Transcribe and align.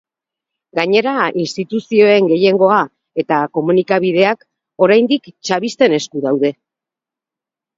Gainera, 0.77 1.11
instituzioen 1.43 2.29
gehiengoa 2.31 2.79
eta 3.25 3.41
komunikabideak, 3.59 4.43
oraindik, 4.87 5.31
chavisten 5.51 5.97
esku 5.99 6.25
daude. 6.25 6.53